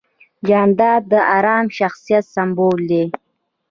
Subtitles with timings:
[0.47, 3.05] جانداد د ارام شخصیت سمبول دی.